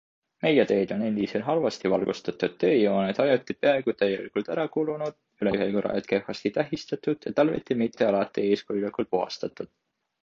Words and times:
Meie 0.43 0.63
teed 0.69 0.91
on 0.93 1.01
endiselt 1.07 1.43
halvasti 1.49 1.89
valgustatud, 1.93 2.55
teejooned 2.63 3.19
ajuti 3.25 3.57
peaaegu 3.65 3.95
täielikult 3.99 4.49
ära 4.55 4.65
kulunud, 4.77 5.19
ülekäigurajad 5.45 6.11
kehvasti 6.15 6.53
tähistatud 6.59 7.29
ja 7.31 7.37
talviti 7.41 7.79
mitte 7.85 8.09
alati 8.11 8.49
eeskujulikult 8.51 9.15
puhastatud. 9.17 9.75